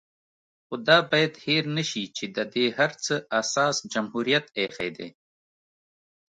خو 0.65 0.75
دا 0.87 0.97
بايد 1.11 1.33
هېر 1.45 1.63
نشي 1.77 2.03
چې 2.17 2.25
د 2.35 2.37
دې 2.53 2.65
هر 2.77 2.91
څه 3.03 3.15
اساس 3.41 3.75
جمهوريت 3.93 4.45
ايښی 4.57 4.89
دی 4.97 5.09